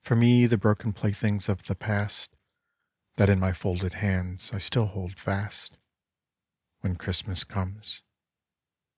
[0.00, 2.34] For me, the broken playthings of the past
[3.14, 5.76] That in my folded hands I still hold fast,
[6.80, 8.02] When Christmas comes.